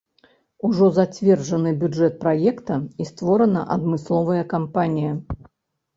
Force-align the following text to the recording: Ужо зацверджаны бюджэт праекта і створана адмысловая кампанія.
Ужо 0.67 0.87
зацверджаны 0.95 1.73
бюджэт 1.83 2.17
праекта 2.25 2.79
і 3.05 3.09
створана 3.13 3.61
адмысловая 3.77 4.43
кампанія. 4.57 5.13